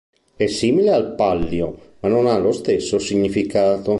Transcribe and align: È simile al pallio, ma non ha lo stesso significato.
È 0.35 0.47
simile 0.47 0.89
al 0.89 1.13
pallio, 1.13 1.95
ma 1.99 2.09
non 2.09 2.25
ha 2.25 2.35
lo 2.39 2.51
stesso 2.51 2.97
significato. 2.97 3.89